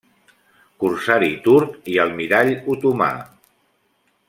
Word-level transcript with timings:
Corsari 0.83 1.29
turc 1.47 1.77
i 1.97 1.99
Almirall 2.05 2.51
Otomà. 2.77 3.11